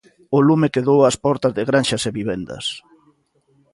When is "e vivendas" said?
2.09-2.65